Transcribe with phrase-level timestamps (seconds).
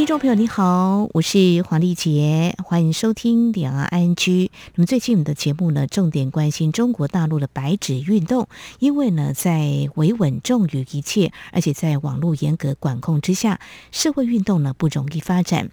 [0.00, 4.48] 听众朋友，你好，我是黄丽杰，欢迎收听两岸 ING。
[4.74, 13.60] 那么最近我们的节目呢，重点关心中国大陆的白纸运动，因为呢，在维稳重于一切，而且在网络严格管控之下，
[13.92, 15.68] 社会运动呢不容易发展。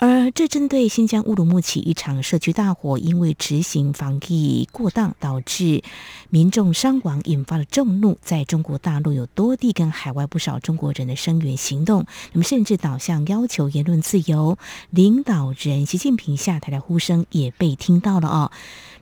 [0.00, 5.82] 而这针对新疆乌鲁木齐一场社区大火，因为执行防疫过当，导致
[6.30, 8.16] 民众伤亡，引发了众怒。
[8.22, 14.56] 在中国大陆有多地跟海外不少中国人的声援行动，那么甚至导向要求言论自由，
[14.88, 18.50] 领导人习近平下台的呼声也被听到了哦。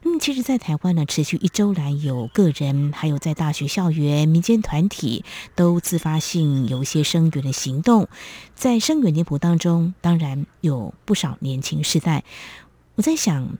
[0.02, 5.24] 那么，其实，在台湾呢，持续一周来，有个人，还有在大学校园、民间团体，
[5.56, 8.08] 都自发性有一些声援的行动。
[8.54, 12.22] 在声援年谱当中，当然有不少年轻世代。
[12.94, 13.58] 我在想，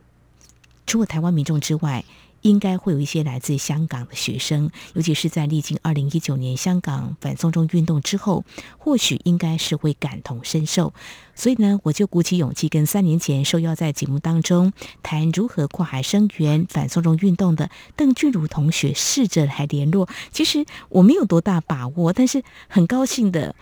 [0.87, 2.05] 除了台湾民众之外，
[2.43, 8.45] 应该会有一些来自香港的学生，尤其是在历经二零一九年香港反送中运动之后，
[8.79, 10.93] 或许应该是会感同身受。
[11.35, 14.73] 所以呢，我就鼓起勇气，跟三年前受邀在节目当中
[15.03, 20.09] 谈如何跨海声援反送中运动的邓俊如同学试着来联络。
[20.31, 23.55] 其实我没有多大把握，但是很高兴的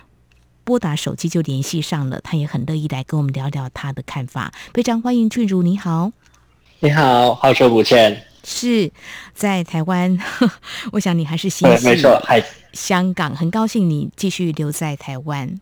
[0.64, 4.52] 拨打手机就联系上了，他也很乐意来跟我们聊聊他的看法。
[4.74, 6.12] 非常欢迎俊如，你好，
[6.80, 8.25] 你好，好久不见。
[8.48, 8.88] 是
[9.34, 10.16] 在台湾，
[10.92, 12.40] 我想你还是心系没错，还
[12.72, 15.52] 香港，很高兴你继续留在台湾。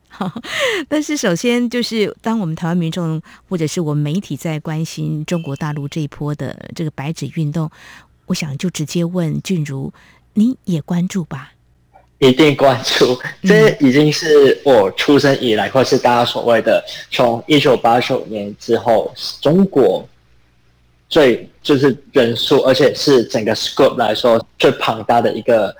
[0.87, 7.71] 但是首先就是，当我们台湾民众或者是我们媒体在关心中国大陆这一波的这个白纸运动，
[8.27, 9.91] 我想就直接问俊如，
[10.35, 11.53] 你也关注吧？
[12.19, 20.07] 一定关注，这已经是我出生以来，或是大家所谓的从一九八九年之后中国。
[21.07, 25.75] 最就是人数，而且是整个 scope 来说最庞大的一个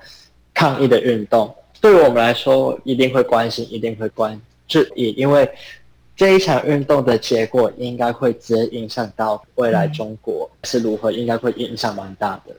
[0.55, 5.49] 抗议的运动，对于我们来说一定会关心，一定会关注，也因为
[6.17, 12.55] 这一场运动的结果应该会直接影响到未来中国是如何，应该会影响蛮大的。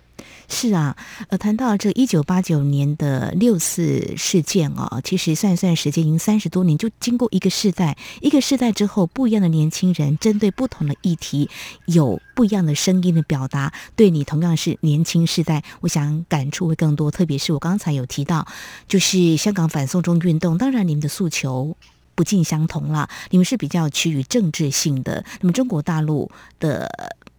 [0.48, 0.96] 是啊，
[1.30, 11.50] 呃，谈到这一九八九年的六四事件哦，其实算一算时间已经三十多年，就经过一个世代，一个世代之后，不一样的年轻人针对不同的议题，
[11.86, 13.74] 有不一样的声音的表达。
[13.96, 17.10] 对你同样是年轻世代，我想感触会更多。
[17.10, 18.48] 特别是我刚才有提到，
[18.88, 21.76] 就是香港反送中运动，当然你们的诉求
[22.14, 25.26] 不尽相同了，你们是比较趋于政治性的。
[25.42, 26.30] 那么中国大陆
[26.60, 26.90] 的。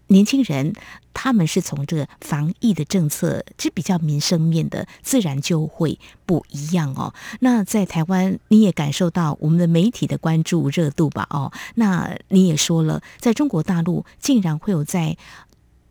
[0.09, 0.73] 年轻人，
[1.13, 7.13] 他们是从这个防疫的政策，是比较民生面的，自然就会不一样哦。
[7.41, 11.27] 那在台湾，你也感受到我们的媒体的关注热度吧？
[11.31, 15.17] 哦，那你也说了，在中国大陆竟然会有在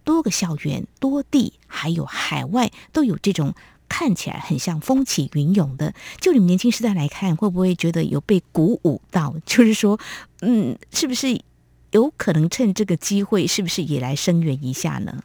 [0.04, 3.54] 多个校园、多地，还有海外都有这种
[3.90, 5.94] 看起来很像风起云涌的。
[6.22, 9.36] 就你们年轻时代来看，会不会觉得有被鼓舞到？
[9.46, 10.00] 就是说，
[10.42, 11.42] 嗯，是不是？
[11.96, 15.24] 有可能趁这个机会，是不是也来声援一下呢？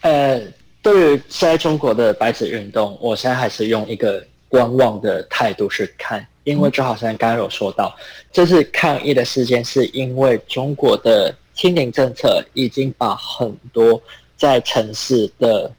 [0.00, 0.40] 呃，
[0.80, 7.94] 对于在中国的白纸运动，我现在还是用一个观望的态度去看，因为就好像刚刚有说到，
[8.32, 14.02] 这次抗议的事件是因为中国的清零政策已经把很多
[14.38, 15.70] 在城市的。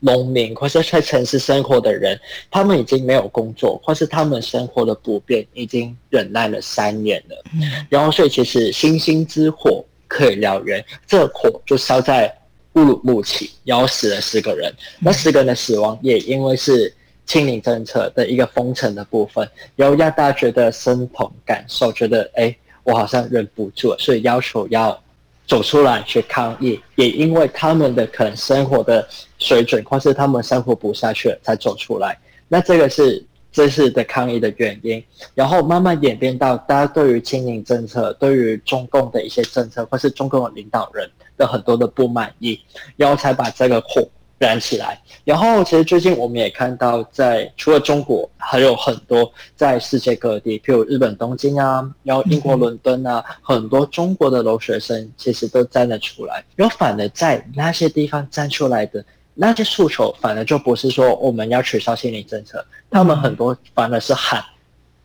[0.00, 2.18] 农民或是在城市生活的人，
[2.50, 7.44] 他们已经没有工作，或是他们生活的不便已经忍耐了三年了。
[7.88, 12.32] 然后，所以其实星星之火可以燎原，这火就烧在
[12.74, 14.72] 乌鲁木齐，然后死了十个人。
[15.00, 16.94] 那十个人的死亡也因为是
[17.26, 25.02] 清零政策的一个封城的部分，然后让大家觉得身同感受，觉得哎，我好像忍不住了，所以要求要。
[25.48, 32.16] 走出来去抗议，也因为他们的可能生活的水准，或是他们生活不下去了，才走出来。
[32.46, 35.02] 那这个是这次的抗议的原因，
[35.34, 42.60] 然后慢慢演变到大家对于清零政策、对于中共的一些政策，或是中共的领导人的很多的不满意，
[42.96, 44.06] 然后才把这个火。
[44.38, 56.44] 燃起来，然后其实最近我们也看到，在除了中国，还有很多在世界各地，譬如日本东京啊，然后英国伦敦啊，很多中国的留学生其实都站了出来。
[56.54, 59.04] 然后反而在那些地方站出来的
[59.34, 64.40] 那些诉求，反而就不是说我们要取消心理政策，他们很多反而是喊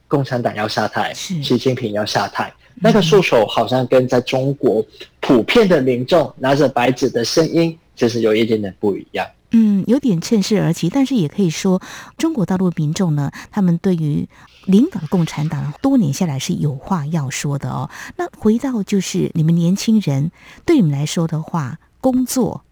[0.07, 2.53] 共产党要下台，习近平要下台。
[2.75, 4.85] 那个诉求好像跟在中国
[5.19, 7.75] 普遍的民众拿着白纸的声音。
[8.03, 9.25] 就是有一点点不一样。
[9.51, 11.81] 嗯，有点趁势而起，但是也可以说，
[12.17, 14.27] 中国大陆民众呢，他们对于
[14.65, 17.89] 领导共产党多年下来是有话要说的哦。
[18.17, 20.31] 那回到就是你们年轻人，
[20.65, 22.65] 对你们来说的话，工作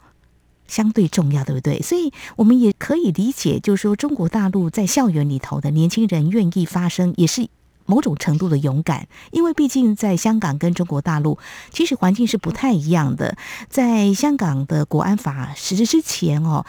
[0.68, 1.82] 相对重要，对不对？
[1.82, 7.48] 所以我们也可以理解，就是说中国大陆在校园里头的年轻人愿意发声，也是。
[7.86, 11.38] 某种程度的勇敢，因为毕竟在香港跟中国大陆
[11.72, 13.36] 其实环境是不太一样的。
[13.70, 16.66] 在香港的国安法实施之前哦，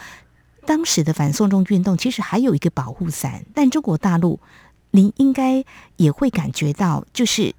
[0.65, 4.39] 当时的反送中运动其实还有一个保护伞，但中国大陆
[4.91, 5.63] 您应该
[5.97, 7.53] 也会感觉到，就是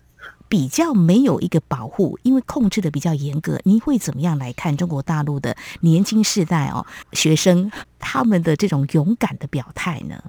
[0.49, 3.61] 比较没有一个保护，因为控制的比较严格。
[3.65, 10.23] 您会怎么样来看中国大陆的年轻世代哦，学生他们的这种勇敢的表态呢？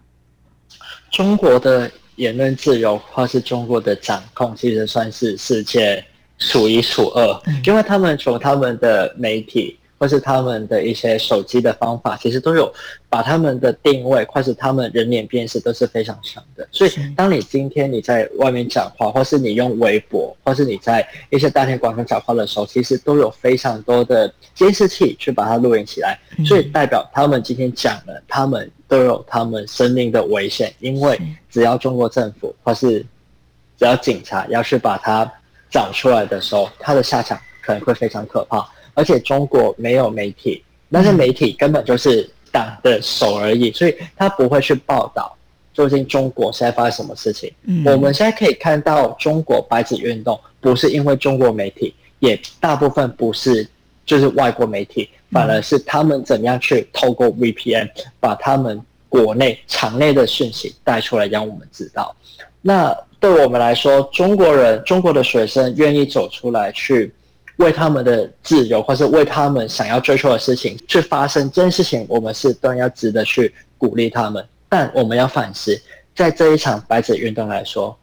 [1.12, 1.92] 中国的。
[2.16, 6.04] 言论自由或是中国的掌控，其实算是世界
[6.38, 12.72] 数一数二，因为他们从他们的媒体或是他们的一些手机的方法，其实都有
[13.10, 16.68] 把他们的定位或是他们人脸辨识都是非常强的。
[16.72, 28.70] 所以，当你今天你在外面讲话，或是你用微博，或是你在一些大庭广众讲话的时候，其实都有非常多的监视器去把它录影起来，所以代表他们今天讲了，他们。
[28.88, 31.20] 都有他们生命的危险，因为
[31.56, 33.00] 只要中国政府或是
[33.78, 35.26] 只要警察要去把它
[35.72, 38.70] 找出来的时候，他的下场可能会非常可怕。
[38.94, 45.34] 而且中国没有媒体，那些媒体根本就是党的手而已，所以他不会去报道
[45.74, 47.50] 究竟中国现在发生什么事情。
[47.86, 53.66] 我们现在可以看到中国白纸运动，不是因为中国媒体，也大部分不是
[54.06, 55.10] 就是外国媒体。
[55.32, 57.90] 反而是他们怎么样去透过 VPN
[58.22, 58.80] 把他们
[59.24, 62.14] 国内场内的讯息带出来，让我们知道。
[62.62, 67.14] 那对我们来说，中国人、中国的学生愿意走出来去
[67.58, 74.46] 为他们的自由，或是为他们想要追求的事情去发生，这件事情我们是当然要值得去鼓励他们。
[74.68, 75.80] 但我们要反思，
[76.16, 77.98] 在这一场白纸运动来说，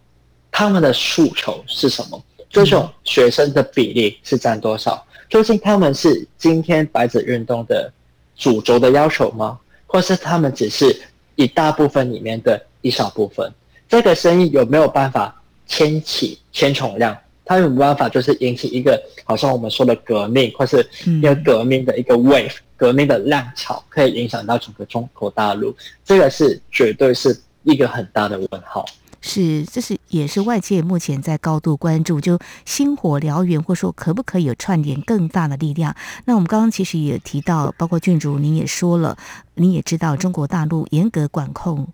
[0.50, 2.22] 他们的诉求是什么？
[2.48, 5.04] 这种学生的比例是占多少？
[5.28, 7.92] 究竟他们是今天白纸运动的
[8.36, 9.58] 主轴的要求吗？
[9.92, 11.02] 或是他们只是
[11.36, 13.52] 一大部分里面的一小部分？
[13.86, 17.14] 这个生意有没有办法牵起千重浪？
[17.44, 25.76] 它有没有办法就是引起一个好像我们说的革命，或是一个革命的一个 wave，革命的浪潮，可以影响到整个中国大陆？
[26.02, 28.86] 这个是绝对是一个很大的问号。
[29.24, 35.94] 是，这是也是外界目前在高度关注，就星火燎原，或说可不可以有串联更大的力量？
[36.24, 39.16] 那我们刚刚其实也提到，包括郡主您也说了，
[39.54, 41.86] 你也知道中国大陆严格管控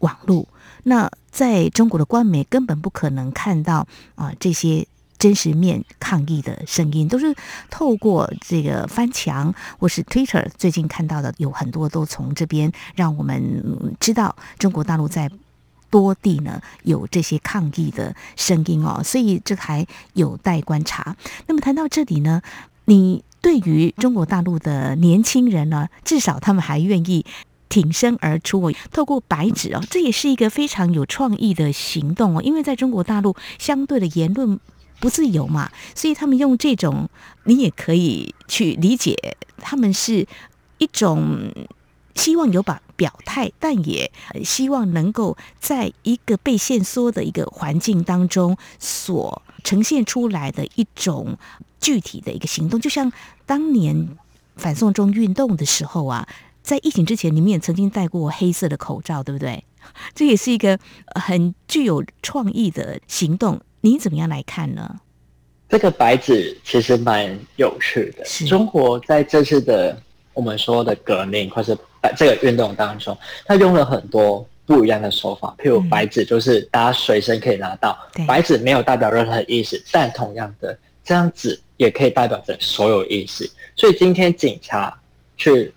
[0.00, 0.46] 网络，
[0.82, 4.86] 那在中国的官媒根本不可能看到啊这些
[5.18, 7.34] 真实面抗议的声音，都是
[7.70, 15.30] 透过这个翻墙或是 Twitter，最近看到的有很多都从这边让我们知道中国大陆在。
[15.90, 21.16] 多地呢有这些抗议的声音哦，所以这还有待观察。
[21.46, 22.42] 那么谈到这里呢，
[22.84, 27.24] 你对于中国大陆的年轻人呢，至少他们还愿意
[27.68, 32.42] 挺身而出，透过白纸哦，这也是一个非常有创意的行动哦。
[32.42, 34.58] 因为在中国大陆相对的言论
[35.00, 37.08] 不自由嘛，所以他们用这种，
[37.44, 40.26] 你也可以去理解，他们是
[40.78, 41.52] 一种。
[42.18, 44.10] 希望有把表态，但也
[44.44, 51.38] 希望能够在一个被限缩的一个环境当中所呈现出来的一种
[51.80, 52.80] 具体的一个行动。
[52.80, 53.12] 就像
[53.46, 54.08] 当年
[54.56, 56.28] 反送中运动的时候啊，
[56.60, 59.64] 在疫情之前，你们也曾经戴过黑色的口罩，对不对？
[60.12, 60.78] 这也是一个
[61.14, 63.60] 很具有创意的行动。
[63.82, 65.00] 你怎么样来看呢？
[65.68, 68.24] 这个白纸其实蛮有趣的。
[68.46, 70.02] 中国在这次的
[70.34, 83.50] 我们说的革命，或是在这个运动当中，他用了很多不一样的手法，譬如白纸就是大家随身可以拿到，嗯、白纸没有代表任何意思，但同样的，这样子也可以代表着所有意思。
[83.76, 84.96] 所以今天警察
[85.36, 85.72] 去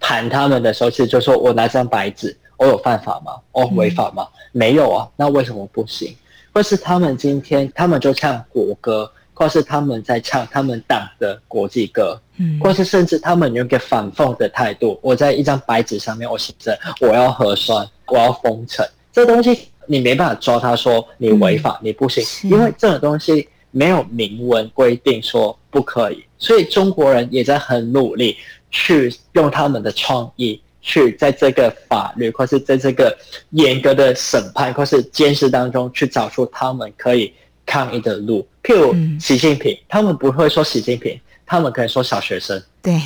[0.00, 3.32] 盘他们的时候，其实就说我拿张白纸，我有犯法吗？
[3.52, 4.26] 我违法吗？
[4.32, 6.16] 嗯、没有啊，那为什么不行？
[6.52, 9.10] 或是他们今天他们就唱国歌。
[9.38, 14.98] 或是他们在唱他们党的国际歌，嗯，或是甚至他们有一个反讽的态度。
[15.02, 26.24] 我在一张白纸上面，我写着我要核酸，我要封城，这东西你没办法抓他说你违法，你不行，因为这种东西没有明文规定说不可以。
[26.38, 28.38] 所以中国人也在很努力
[28.70, 33.14] 去用他们的创意，去在这个法律或是在这个
[33.50, 37.32] 严格的审判或是监视当中，去找出他们可以
[37.66, 42.62] 抗议的路，譬如习近平，嗯、他们不会说习近平，他们可以说小学生。
[42.80, 42.98] 对，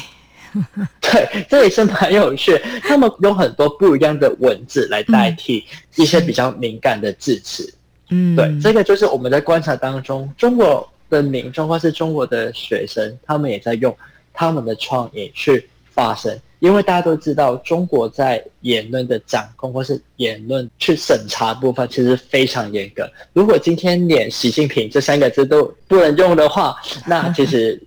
[1.01, 2.61] 对，这也是蛮有趣。
[2.83, 5.65] 他们用很多不一样的文字来代替
[5.97, 7.73] 一些比较敏感的字词。
[8.11, 13.97] 嗯，对，这个就是我们在观察当中，中国的民众或是中国的学生，他们也在用
[14.33, 16.39] 他们的创意去发声。
[16.61, 23.11] 因为大家都知道，中国在言论的掌控或是言论去审查部分，其实非常严格。
[23.33, 26.77] 如果今天连习近平这三个字都不能用的话，
[27.07, 27.83] 那其实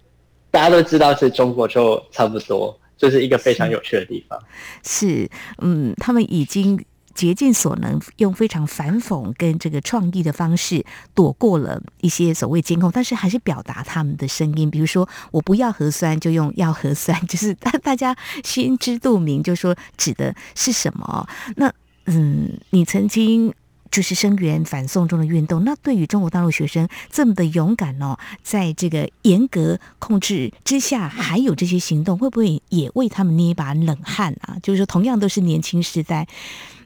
[0.52, 4.38] 大家都知道，是中国就差不多，就是一个非常有趣的地方。
[4.84, 5.30] 是， 是，
[5.62, 6.84] 嗯，他们已经。
[7.14, 14.70] 竭尽所能，用非常反讽跟这个创意的方式躲过了一些所谓监控，但是还是表达他们的声音。
[14.70, 21.28] 比如说，我不要核酸，就用要核酸， 就是大大家心知肚明，就说指的是什么。
[21.56, 21.72] 那
[22.06, 23.54] 嗯，你曾经
[23.92, 34.58] 就是声援反送中的运动，那对于中国大陆学生这么的勇敢哦，在这个严格控制之下，还有这些行动，会不会也为他们捏一把冷汗啊？
[34.64, 36.28] 就是说，同样都是年轻时代。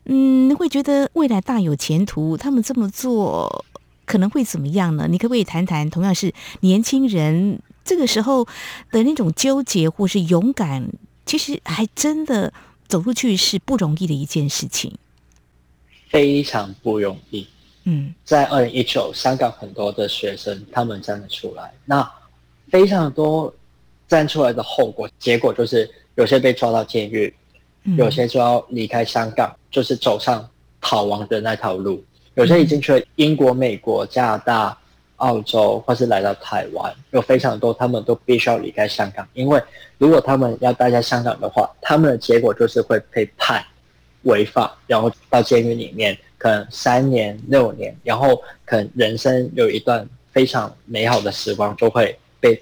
[0.09, 2.37] 嗯，会觉得未来大有前途。
[2.37, 3.65] 他们这么做
[4.05, 5.05] 可能会怎么样呢？
[5.09, 8.45] 你可不可以谈谈，同样是年轻人这个时候
[8.89, 10.87] 的那种纠结或是勇敢？
[11.25, 12.53] 其实还真的
[12.87, 14.97] 走出去是不容易的一件事情，
[16.07, 17.45] 非常不容易。
[17.83, 22.09] 嗯，在二零一九，香港很多的学生他们站了出来，那
[22.69, 23.53] 非常多
[24.07, 27.33] 站出来的后果，结果就是有些被抓到监狱。
[27.95, 30.43] 有些就要离开香港，就是走上
[30.81, 31.97] 逃亡的那条路；
[32.33, 34.75] 有些已经去了英国、美国、加拿大、
[35.17, 36.91] 澳洲，或是来到台湾。
[37.11, 39.61] 有非常多，他们都必须要离开香港，因为
[39.99, 43.63] 如果他们要待在香港的话，他们的结果就是会被判
[44.23, 52.59] 违法，然后到监狱里面，可能三年、六年，然后可能人生有一段非常美好的时光就会被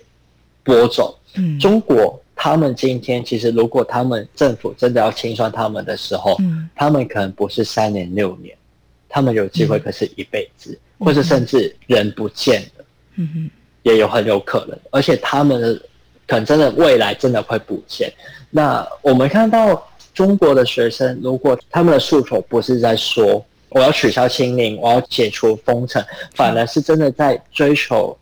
[0.65, 1.17] 剥走。
[1.35, 2.21] 嗯，中国。
[2.35, 8.55] 他们今天其实，如果他们政府真的要清算他们的时候，嗯，他们可能不是三年六年，
[9.07, 13.49] 他们有机会可是一辈子，嗯，或者甚至人不见了，嗯哼，
[13.83, 14.77] 也有很有可能。
[14.91, 15.81] 而且他们的
[16.27, 18.11] 可能真的未来真的会不见。
[18.51, 26.03] 那我们看到中国的学生，如果他们的诉求不是在说我要取消清零，我要解除封城，
[26.35, 28.15] 反而是真的在追求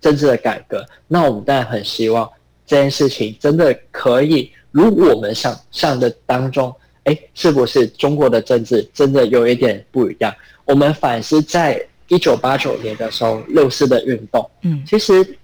[0.00, 2.28] 政治的改革，那我们当然很希望。
[2.70, 6.72] 这件事情真的可以如我们想象的当中，
[7.02, 10.32] 哎，是不是中国的政治真的有一点不一样？
[10.64, 15.36] 我们反思在一九八九年的时候，六四的运动，嗯，其实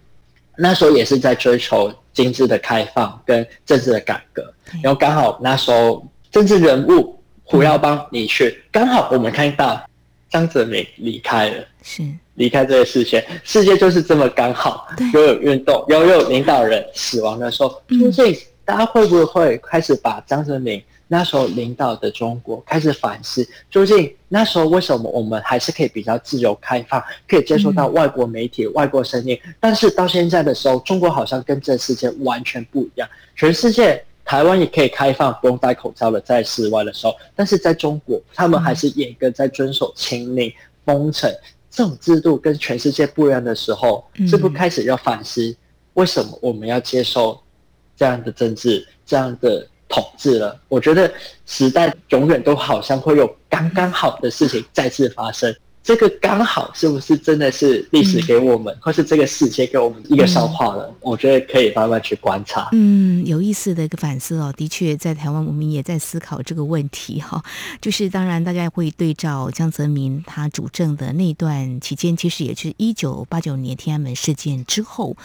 [0.56, 9.84] 那时候也是在追求经济的开放跟政治的改革，然后刚好那时候政治人物胡耀邦离去，刚好我们看到
[10.36, 12.02] 江泽民离开了，是。
[12.34, 23.48] 离开这个世界，世界就是这么刚好，又有运动，又有领导人死亡的时候，究竟大家会不会开始把张泽民那时候领导的中国开始反思？
[23.70, 29.40] 究竟那时候为什么我们还是可以比较自由开放，可以接受到外国媒体、外国声音？
[29.58, 33.08] 但是到现在的时候，中国好像跟这个世界完全不一样。
[33.34, 40.52] 全世界，台湾也可以开放，不用戴口罩了，在室外的时候，但是在中国，他们还是严格在遵守清零、
[40.84, 41.32] 封城。
[41.70, 45.54] 这种制度跟全世界不一样的时候，是不是开始要反思，
[45.94, 47.38] 为什么我们要接受
[47.96, 50.58] 这样的政治、这样的统治了？
[50.68, 51.12] 我觉得
[51.44, 55.54] 时代永远都好像会有刚刚好的事情再次发生。
[55.86, 60.84] 这个刚好是不是真的是历史给我们，嗯、或是这个世界给我们一个消化了？
[60.88, 62.68] 嗯、我觉得可以慢慢去观察。
[62.72, 64.52] 嗯，有意思的一个反思哦。
[64.56, 67.40] 的确，在台湾我们也在思考这个问题哈。
[67.80, 75.16] 就是当然，大家会对照江泽民他主政的那段期间，其实也是一九八九年天安门事件之后。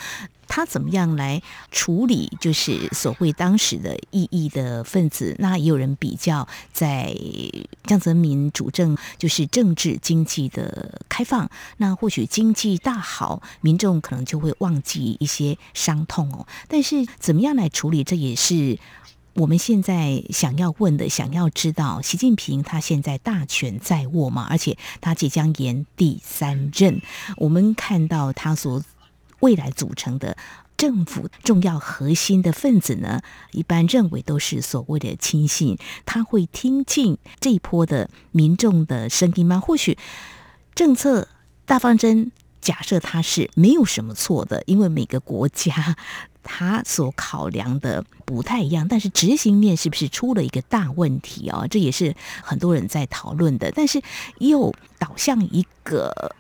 [0.54, 1.42] 他怎么样来
[1.72, 2.30] 处理？
[2.42, 7.16] 就是所谓当时的异议的分子，那也有人比较，在
[7.86, 16.46] 江泽民主政，就是政治经济的开放，那或许经济大好，民众可能就会忘记一些伤痛哦。
[16.68, 18.78] 但是怎么样来处理，这也是
[19.36, 22.02] 我们现在想要问的，想要知道。
[22.02, 27.02] 习近平他现在大权在握嘛，而且他即将延第三任，
[27.38, 28.84] 我们看到他所。
[29.42, 30.36] 未来组成的
[30.78, 33.22] 政府重要核心的分子呢，
[33.52, 39.60] 一般认为都是所谓的亲信，他会听进这一波的民众的声音吗？
[39.60, 39.98] 或许
[40.74, 41.28] 政策
[41.66, 42.32] 大方针
[42.62, 45.96] 假设他是没有什么错的，因为每个国家
[46.42, 51.68] 他所考量的不太一样，但是执行面是不是出了一个大问题啊？
[51.70, 54.02] 这也是很多人在讨论的，但是
[54.40, 56.36] 又导向一个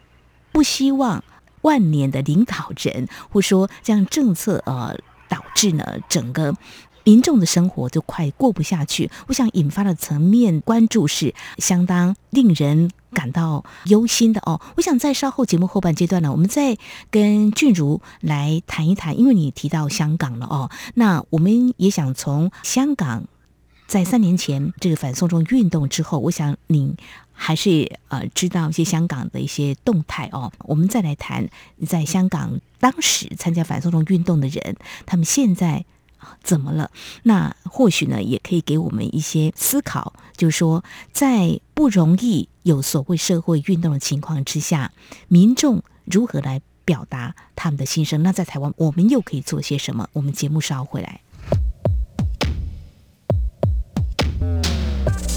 [0.52, 1.24] 不希望。
[1.62, 6.56] 万年的领导人，或说这样政策呃，导致呢整个
[7.04, 9.10] 民众的生活就快过不下去。
[9.28, 14.62] 我想引发的层面关注是相当令人感到忧心的哦。
[14.78, 16.78] 我想在稍后节目后半阶段呢，我们再
[17.10, 23.26] 跟俊如来谈一谈，因为你提到香港了哦，那我们也想从香港
[23.88, 26.96] 在三年前这个反送中运动之后，我想你。
[27.44, 31.50] 还是呃知道一些香港的一些动态哦，我们再来谈
[31.88, 34.76] 在香港当时参加反送中运动的人，
[35.08, 35.84] 他们现在
[36.44, 36.92] 怎么了？
[37.24, 44.92] 那或许呢，也可以给我们一些思考，就是说，在不容易有所谓社会运动的情况之下，
[45.28, 48.22] 民众如何来表达他们的心声？
[48.22, 50.08] 那在台湾，我们又可以做些什么？
[50.14, 51.22] 我们节目稍后回来。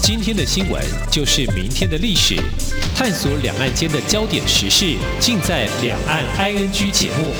[0.07, 0.79] 今天的新闻
[1.11, 2.35] 就是明天的历史，
[2.95, 7.33] 探索两岸间的焦点时事，尽在《两岸 ING》节目。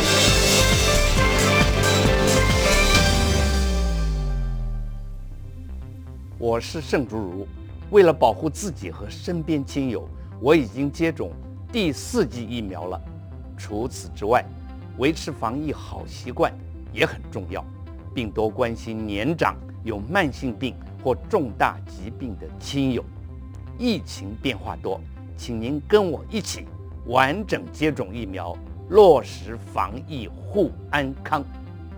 [6.39, 7.47] 我是盛竹如，
[7.91, 10.09] 为了保护自己和身边亲友，
[10.41, 11.31] 我已经接种
[11.71, 12.99] 第四剂疫苗了。
[13.55, 14.43] 除此之外，
[14.97, 16.51] 维持防疫好习惯
[16.91, 17.63] 也很重要，
[18.11, 20.75] 并多关心年长有慢性病。
[21.05, 23.05] 或重大疾病的亲友，
[23.77, 24.99] 疫情变化多，
[25.37, 26.65] 请您跟我一起
[27.05, 28.57] 完整接种疫苗，
[28.89, 31.45] 落实防疫护安康。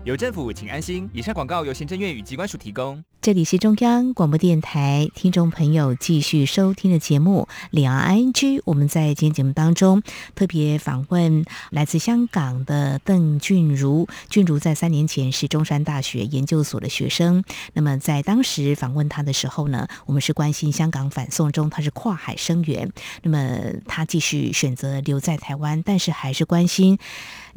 [0.04, 1.08] 有政府，请安心。
[1.14, 3.02] 以上广告由行政院与机关署提供。
[3.28, 8.32] 这里是中央广播电台听众朋友继续收听的节目《两岸 ING》。
[8.64, 10.02] 我们在今天节目当中
[10.34, 14.08] 特别访问来自香港的邓俊如。
[14.30, 17.44] 俊如在三年前是中山大学研究所的学生。
[17.74, 22.90] 那么在当时访问他的时候呢，我们是关心香港反送中，他是跨海生源。
[23.22, 26.98] 那么他继续选择留在台湾，但是还是关心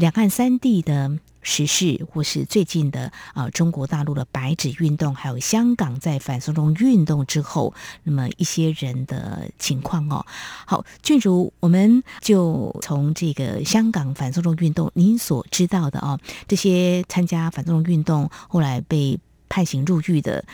[0.01, 1.20] 两岸三地的。
[1.43, 10.24] 时事或是最近的啊、中国大陆的白纸运动，还有香港在反送中运动之后，那么一些人的情况哦。
[10.67, 20.46] 好，俊如，我们就从这个香港反送中运动，您所知道的哦，这些参加反送中运动后来被判刑入狱的，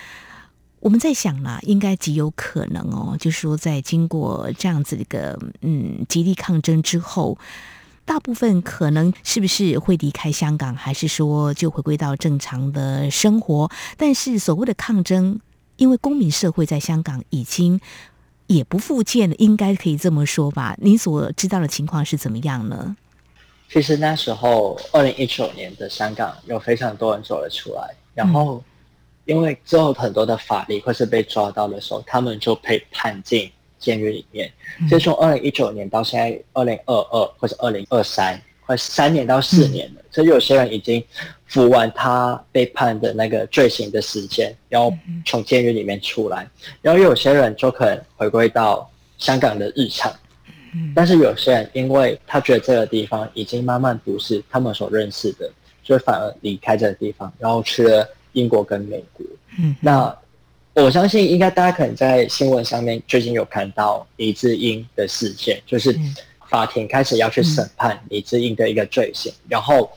[0.80, 7.38] 我们在想啦，应该极有可能哦，就是说在经过这样子一个嗯极力抗争之后。
[8.08, 13.70] 大部分可能是不是会离开香港，还是说就回归到正常的生活？
[13.98, 15.42] 但是所谓的抗争，
[15.76, 17.82] 因为公民社会在香港已经
[18.48, 20.78] 也不复见了，应该可以这么说吧？
[20.80, 22.96] 您所知道的情况是怎么样呢？
[23.70, 28.64] 其实那时候，二零一九年的香港有非常多人走了出来，然后
[29.26, 33.52] 因为之后很多的法律或是被抓到的时候，他们就被判进。
[33.80, 34.52] 监狱里面，
[34.90, 40.02] 所以从二零一九年到现在二零二二或者二零二三，快三年到四年了。
[40.12, 41.04] 所以有些人已经
[41.46, 44.92] 服完他被判的那个罪行的时间，然后
[45.26, 46.48] 从监狱里面出来，
[46.82, 50.12] 然后有些人就可能回归到香港的日常。
[50.96, 55.50] 但是有些人因为他觉得这个地方已经慢慢不是他们所认识的，
[55.84, 59.26] 所以反而离开这个地方，然后去了英国跟美国。
[59.60, 60.16] 嗯，那。
[60.84, 65.98] 我相信应该大家可能在新闻上面最近有看到李智英的事件，就是
[66.48, 69.90] 法庭开始要去审判李智英的一个罪行，然后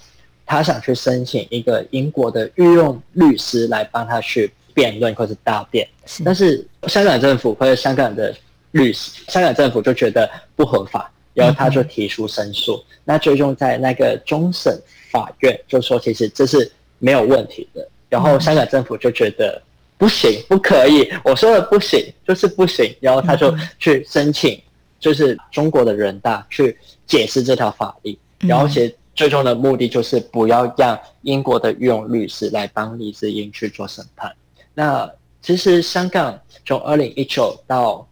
[0.46, 5.86] 他想去申请一个英国的御用律师来帮他去辩论或是答辩，
[6.24, 8.34] 但是香港政府或者香港的
[8.70, 19.60] 律师，香港政府就觉得不合法，然后他就提出申诉，那最终在那个终审法院就说其实这是没有问题的，然后香港政府就觉得。
[20.00, 21.12] 不行，不可以。
[21.22, 22.90] 我说的不行，就是不行。
[23.00, 24.58] 然后他就去申请，
[24.98, 26.74] 就是中国的人大去
[27.06, 28.18] 解释这条法律。
[28.38, 34.34] 然后其实最终的目的就是不要让英国的御用律师来帮李智英去做审判。
[34.72, 35.06] 那
[35.42, 38.08] 其实香港从二零一九到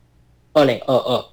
[0.52, 1.24] 二零二二，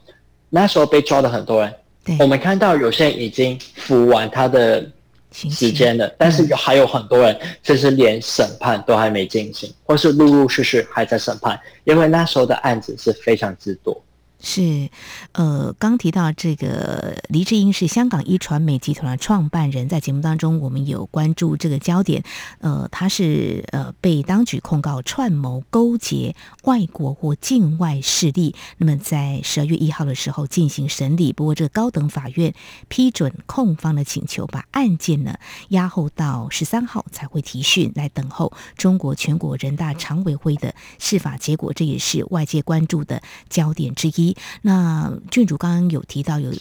[0.50, 1.76] 那时候被抓的很多人，
[2.18, 4.90] 我们看到有些人已经服完他的。
[5.36, 14.02] 时间的，但是有还有很多人，就是连审判都还没进行，或是陆陆续续还在审判，因为那时候的案子是非常之多。
[14.48, 14.92] 是，
[15.32, 22.24] 呃，刚提到这个黎智英是香港一传媒集团的创办人，在节目当中我们有关注这个焦点。
[22.60, 28.54] 呃，他是呃被当局控告串谋勾结外国或境外势力。
[28.78, 32.54] 那么在十二月一号的时候进行审理，不过这个高等法院
[32.88, 41.74] 批准控方的请求，把案件呢押后到十三号才会提讯，来等候中国全国人大常委会的释法结果。
[41.74, 44.35] 这也是外界关注的焦点之一。
[44.62, 46.52] 那郡主刚刚有提到有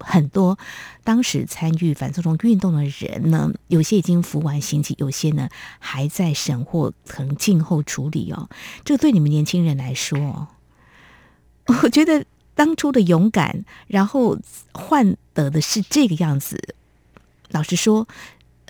[0.00, 0.58] 很多
[1.02, 8.48] 当时参与反送中运动的人呢，有些已经服完刑期，有些呢还在审或可能静候处理哦。
[8.84, 10.48] 这对你们年轻人来说，
[11.82, 14.38] 我觉得当初的勇敢，然后
[14.72, 16.74] 换得的是这个样子。
[17.50, 18.06] 老实说，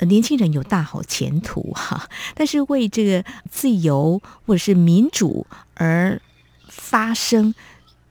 [0.00, 6.20] 年轻人有大好前途哈，但是为这个自由或者是民主而
[6.68, 7.54] 发声，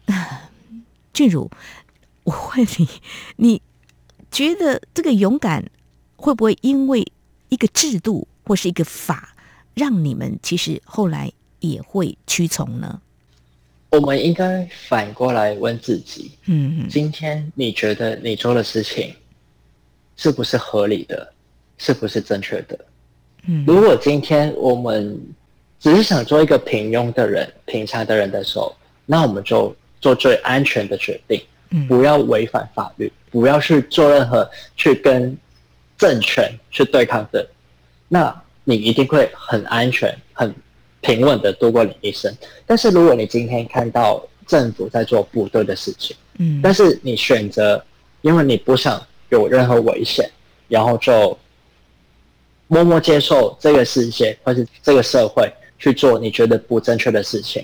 [1.13, 1.49] 俊如，
[2.23, 2.87] 我问你，
[3.37, 3.61] 你
[4.31, 5.69] 觉得这个勇敢
[6.15, 7.05] 会不会因为
[7.49, 9.35] 一个制度或是一个法，
[9.73, 13.01] 让你们其实后来也会屈从呢？
[13.91, 19.13] 我们应该反过来问自己，嗯，今天你觉得你做的事情
[20.17, 21.31] 是不是合理的？
[21.77, 22.79] 是不是正确的？
[23.45, 25.19] 嗯，如果今天我们
[25.79, 35.35] 只是想做一个平庸的人、平常的人的时候，那我们就做最安全的决定，嗯，不要违反法律，不要去做任何去跟
[35.97, 37.47] 政权去对抗的，
[38.09, 40.53] 那你一定会很安全、很
[40.99, 42.31] 平稳的度过你一生。
[42.67, 47.83] 但是如果你今天看到政府在做不对的事情，嗯，但是你选择，
[48.21, 50.29] 因为你不想有任何危险，
[50.67, 51.35] 然后就。
[52.67, 57.63] 默默接受这个世界或是这个社会去做你觉得不正确的事情，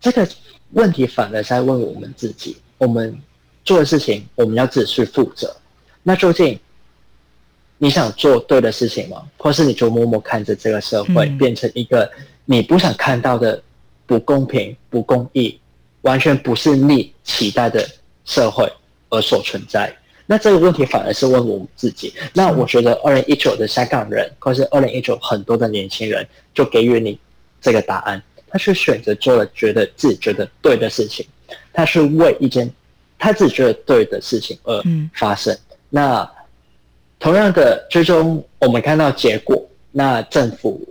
[0.00, 0.26] 这个
[0.72, 3.18] 问题反而在问我们自己：我们
[3.64, 5.54] 做的事情，我们要自己去负责。
[6.02, 6.58] 那究竟
[7.78, 9.22] 你想做对的事情吗？
[9.36, 12.10] 或是你就默默看着这个社会变成一个
[12.44, 13.62] 你不想看到的
[14.06, 15.58] 不公平、不公义，
[16.02, 17.86] 完全不是你期待的
[18.24, 18.70] 社会
[19.08, 19.94] 而所存在？
[20.26, 22.14] 那这个问题反而是问我们自己。
[22.32, 27.18] 那我觉得二零一九的香港人，或是二零一九很多的年轻人，就给予你
[27.60, 28.22] 这个答案。
[28.50, 31.24] 他是选择做了觉得自己觉得对的事情，
[31.72, 32.70] 他是为一件
[33.18, 34.82] 他自己觉得对的事情而
[35.14, 35.54] 发生。
[35.54, 36.30] 嗯、那
[37.18, 40.86] 同样的，最终我们看到结果，那政府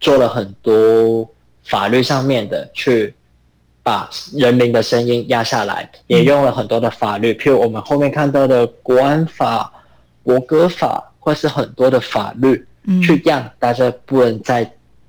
[0.00, 1.28] 做了很多
[1.64, 3.14] 法律上面的去。
[3.82, 9.72] 把人民的声音压下来，也用了很多的法律，譬如我们后面看到的国安法、
[10.24, 12.66] 国歌法，或是很多的法律，
[13.00, 14.68] 去让大家不能再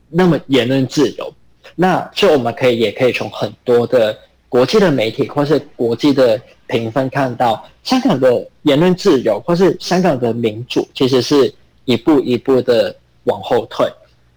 [0.10, 1.34] 那么言论自由。
[1.80, 4.18] 那就我们可以也可以从很多的
[4.50, 11.54] 国际的媒体或是国际的评分看到，香港的言论自由或是香港的民主，其实是
[11.86, 12.94] 一步一步的
[13.26, 13.88] 往后退。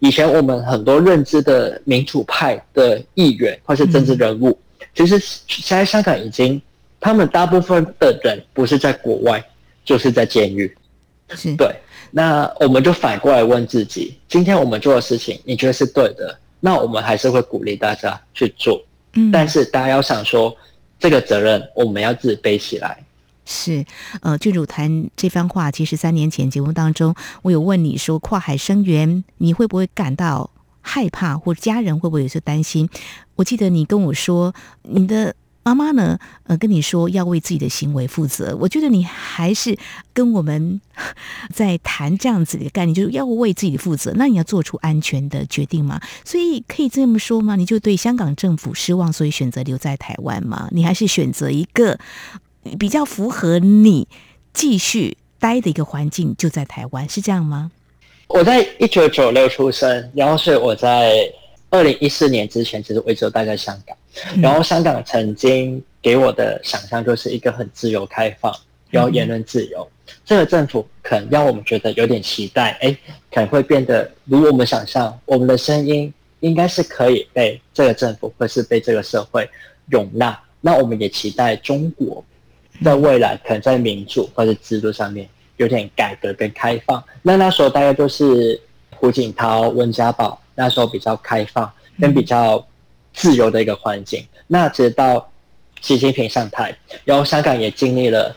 [0.01, 6.61] 以前我们很多认知的民主派的议员或是政治人物，嗯、其实现在香港已经，
[7.01, 9.43] 他们大部分的人不是在国外，
[9.83, 10.71] 就是在监狱。
[11.31, 11.75] 是对。
[12.11, 16.37] 那我们就反过来问自己：今天我们做的事情，你觉得是对的？
[16.61, 18.81] 那我们还是会鼓励大家去做。
[19.15, 19.33] 嗯。
[19.33, 20.55] 但是大家要想说，
[20.99, 23.03] 这个责任我们要自己背起来。
[23.47, 23.85] 是，
[24.23, 32.89] 呃，俊儒谈这番话，其实三年前节目当中，我有问你说，跨海生源，你会不会感到害怕，或者家人会不会有些担心？
[33.35, 38.57] 我记得你跟我说，你的妈妈呢，呃，跟你说要为自己的行为负责。
[38.61, 39.77] 我觉得你还是
[40.13, 40.81] 跟我们
[41.55, 44.13] 在谈这样子的概念，就是要为自己负责。
[44.17, 46.01] 那你要做出安全的决定吗？
[46.25, 47.57] 所以可以这么说吗？
[47.57, 50.69] 你就对香港政府失望，所以选择留在台湾吗？
[50.73, 51.99] 你还是选择一个？
[52.79, 54.07] 比较符合你
[54.53, 57.71] 继续待的一个环境，就在台湾，是这样吗？
[58.29, 61.33] 我在一九九六出生，然后是我在
[61.71, 63.97] 二零一四年之前，其实我一直都待在香港。
[64.41, 68.55] 然后香港曾经给我的想象就是一个很自由开放，
[68.91, 69.89] 然后言论自由。
[70.07, 72.97] 嗯、这个政府可能让我们觉得有点期待，哎，
[73.33, 79.49] 可能会变得如我们想象，我们的声音应该是可以被这个政府或是被这个社会
[79.89, 80.39] 容纳。
[80.61, 82.25] 那我们也期待中国。
[82.83, 87.05] 在未来，可能在民主或者制度上面有点改革跟开放。
[87.21, 88.59] 那那时候大概都是
[88.97, 91.71] 胡锦涛、温家宝，那时候比较开放
[92.01, 92.67] 跟比较
[93.13, 94.27] 自由的一个环境。
[94.47, 95.31] 那直到
[95.81, 98.35] 习近平上台，然后香港也经历了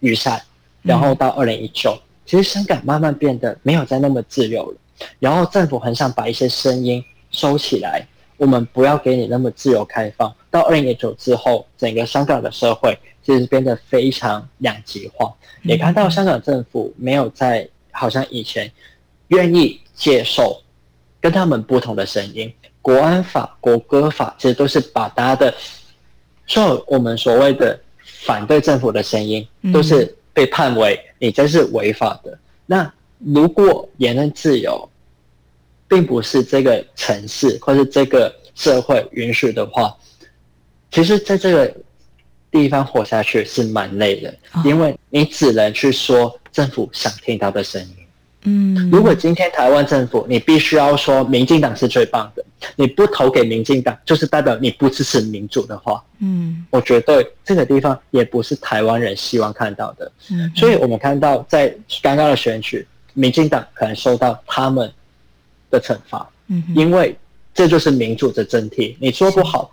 [0.00, 0.42] 雨伞，
[0.82, 4.78] 然后到二零一九，其实香港慢慢变得没有再那么自由了。
[5.18, 10.34] 然后政府很想把一些声音收起来，我们不要给你那么自由开放。
[10.50, 12.98] 到二零一九之后，整个香港的社会。
[13.26, 18.70] 其实变得非常两极化，也看到香港政府没有在好像以前
[19.26, 20.62] 愿意接受
[21.20, 22.54] 跟他们不同的声音。
[22.86, 25.52] 国安法、国歌法其实都是把大家的，
[26.46, 27.76] 所我们所谓的
[28.26, 32.38] 反对政府的声音，都是被判为你这是违法的。
[32.64, 34.88] 那如果言论自由
[35.88, 39.92] 并不是这个城市或是这个社会允许的话，
[40.92, 41.74] 其实在这个。
[42.48, 47.96] 地方活下去是蛮累的，哦、因为你只能去说政府想听到的声音。
[48.44, 52.42] 嗯，如果今天台湾政府你必须要说民进党是最棒的，
[52.74, 60.10] 你不投给民进党，就是代表你不支持民主的话，嗯，我觉得这个地方也不是台湾人希望看到的。
[60.30, 61.68] 嗯，所以我们看到在
[62.02, 64.92] 刚刚的选举，民进党可能受到他们
[65.70, 67.16] 的惩罚，嗯，因为
[67.54, 68.96] 这就是民主的真谛。
[68.98, 69.70] 你做不好，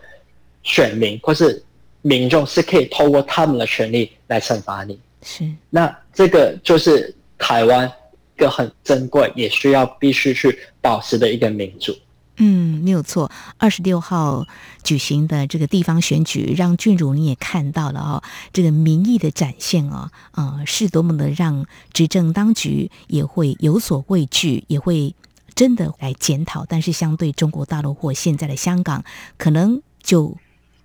[0.63, 1.63] 选民或是
[2.01, 4.99] 民众是可以透过他们的权利来惩罚你。
[5.21, 7.91] 是，那这个就是台湾。
[8.35, 11.95] 一个很珍贵，也需要必须去保持的一个民主。
[12.37, 13.31] 嗯，没有错。
[13.57, 14.47] 二十六号
[14.83, 25.15] 举行的这个地方选举，让俊儒你也看到了哦，这个民意的展现哦，呃，是多么的让执政当局也会有所畏惧，也会
[25.53, 26.65] 真的来检讨。
[26.65, 29.05] 但是，相对中国大陆或现在的香港，
[29.37, 30.35] 可能就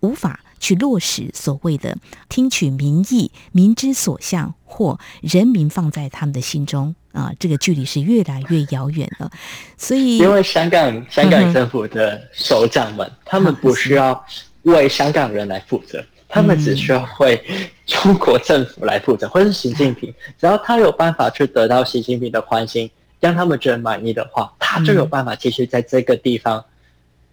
[0.01, 1.97] 无法去落实所谓的
[2.29, 6.95] 听取民意、民之所向，或人民放在他们的心中。
[7.19, 9.29] 啊，这个距离是越来越遥远了，
[9.77, 14.25] 所以因为香港香港政府的首长们，嗯、他们不需要
[14.63, 17.43] 为香港人来负责，嗯、他们只需要为
[17.85, 26.65] 中国政府来负责，或是习近平，只要他有办法去得到习近平的欢心，让他们觉得满意的话，他就有办法继续在这个地方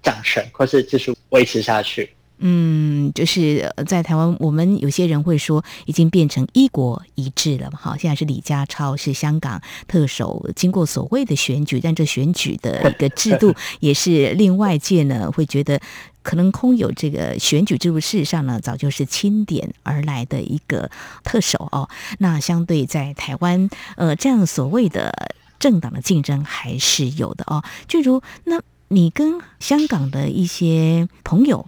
[0.02, 2.10] 掌权，或是继续维持下去。
[2.39, 7.80] 嗯，就是在台湾，我们有些人会说，已经变成一国一制了嘛。
[7.82, 15.80] 好，现在是李家超是香港特首，经过所谓的选举，但这选举的一个制度 也是令外界呢会觉得
[16.24, 20.91] 可能空有这个选举制度，事实上呢早就是钦点而来的一个
[21.24, 21.89] 特首哦。
[22.19, 27.63] 那相对在台湾，呃，这样所谓的政党的竞争还是有的哦。
[27.88, 31.65] 就如那你跟香港的一些朋友。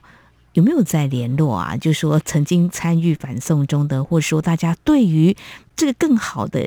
[0.57, 1.77] 有没有在联络啊？
[1.77, 5.37] 就是说曾经参与反送中的，或者说大家对于
[5.75, 6.59] 这个更好的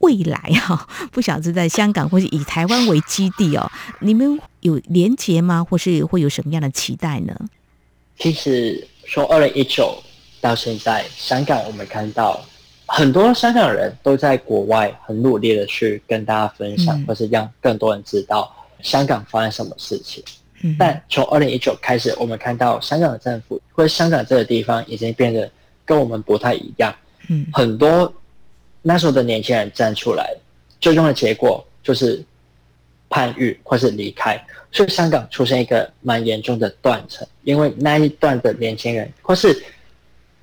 [0.00, 3.66] 未来啊，不晓得在香港或是以台湾为基地哦，
[4.00, 5.64] 你们有连结吗？
[5.64, 7.34] 或是会有什么样的期待呢？
[8.18, 9.96] 其实从二零一九
[10.42, 12.44] 到现在，香港我们看到
[12.84, 20.22] 很多香港人都在国外很努力的去跟大家分享，嗯、或是让更多人知道香港发生什么事情。
[20.78, 25.50] 但从二零一九开始，我们看到香港的政府或者香港这个地方已经变得
[25.84, 26.94] 跟我们不太一样。
[27.28, 28.12] 嗯，很多
[28.82, 30.34] 那时候的年轻人站出来，
[30.80, 32.24] 最终的结果就是
[33.08, 34.42] 叛狱或是离开，
[34.72, 37.26] 所以香港出现一个蛮严重的断层。
[37.44, 39.64] 因为那一段的年轻人或是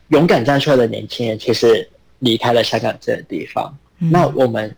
[0.10, 3.76] 勇敢站出来的年轻人，其实离开了香港这个地方。
[3.98, 4.76] 那我们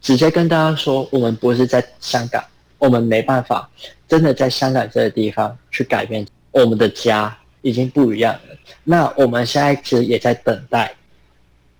[0.00, 2.42] 直接跟大家说，我们不是在香港。
[2.84, 3.66] 我们没办法
[4.06, 8.56] 真的在香港这个地方去改变我们的家，已经不一样了。
[8.84, 10.94] 那我们现在其实也在等待，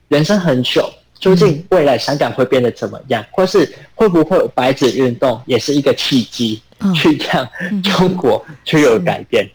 [0.09, 6.63] 人生很久，究竟未来香港会变得怎么样，或是会不会有白纸运动，也是一个契机，
[6.95, 7.47] 去让
[7.83, 9.47] 中国去有改变。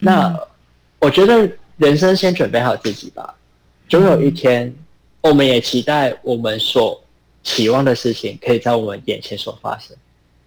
[0.00, 0.36] 那
[0.98, 3.32] 我觉得人生先准备好自己吧，
[3.88, 4.74] 总有一天，
[5.20, 7.00] 我们也期待我们所
[7.44, 9.96] 期望的事情可以在我们眼前所发生。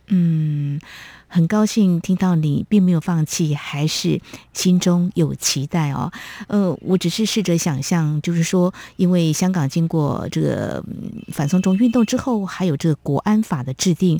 [0.07, 0.79] 嗯，
[1.27, 4.21] 很高兴听到你并没有放弃，还是
[4.53, 6.11] 心中有期待哦。
[6.47, 10.83] 呃，我只是试着想象，就是说，因为香港经过这个
[11.31, 14.19] 反送中运动之后，还有这个国安法的制定，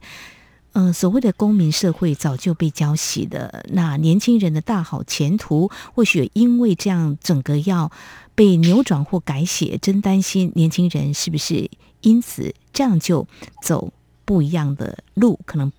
[0.71, 7.91] 嗯、所谓的公民社会早就被浇熄的，那年轻人的大好前途，或许因为这样整个要
[8.33, 11.69] 被扭转或改写，真担心年轻人是不是
[12.01, 13.27] 因此这样就
[13.61, 13.91] 走。
[14.25, 15.71] 不一样的路，可能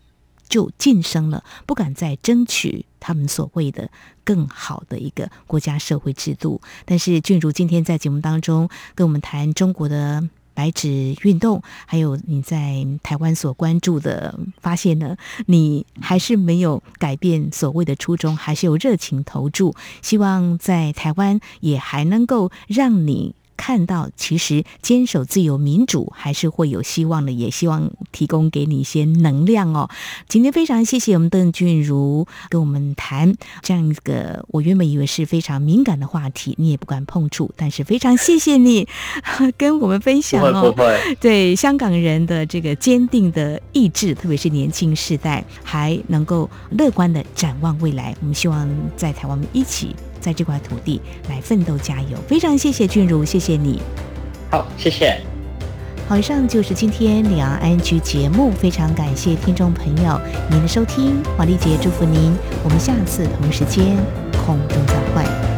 [0.48, 3.90] 就晋升了，不敢再争取他们所谓的
[4.22, 6.61] 更好的一个国家社会制度。
[6.85, 23.35] 但是俊儒今天在节目当中跟我们谈中国的白纸运动，还有你在台湾所关注的，发现呢，你还是没有改变所谓的初衷，还是有热情投注，希望在台湾也还能够让你。
[23.56, 29.88] 看到，其实坚守自由民主还是会有希望的，也希望提供给你一些能量哦。
[30.28, 38.86] 今天非常谢谢我们邓俊如跟我们谈这样一个我原本以为是非常敏感的话题，你也不敢碰触，但是非常谢谢你
[39.56, 40.72] 跟我们分享哦。
[40.72, 48.14] 不会，对香港人的这个坚定的意志，特别是年轻世代，还能够乐观的展望未来。
[48.20, 49.94] 我们希望在台湾我们一起。
[50.24, 53.82] 在这块土地来奋斗加油，非常谢谢俊如，谢谢你。
[54.50, 55.20] 好，谢谢。
[56.08, 60.18] 好，以上就是今天两岸 ING 节目，非常感谢听众朋友
[60.50, 63.96] 您的收听，华丽姐祝福您，我们下次同时间
[64.46, 65.53] 空中再会。